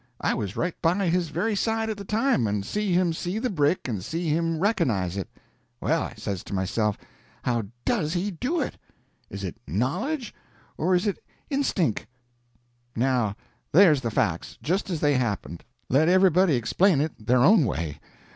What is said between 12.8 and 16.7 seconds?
Now there's the facts, just as they happened: let everybody